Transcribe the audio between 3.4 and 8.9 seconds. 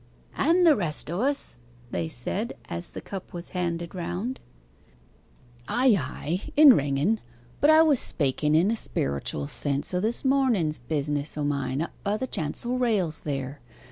handed round. 'Ay, ay in ringen but I was spaken in a